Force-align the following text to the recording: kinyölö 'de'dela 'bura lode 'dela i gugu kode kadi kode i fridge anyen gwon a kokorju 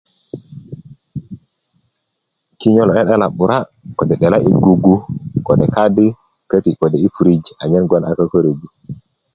kinyölö 2.59 2.91
'de'dela 2.95 3.27
'bura 3.37 3.57
lode 3.97 4.15
'dela 4.19 4.37
i 4.49 4.51
gugu 4.63 4.95
kode 5.45 5.65
kadi 5.75 6.05
kode 6.81 6.97
i 7.07 7.07
fridge 7.15 7.49
anyen 7.63 7.83
gwon 7.89 8.03
a 8.09 8.17
kokorju 8.17 8.67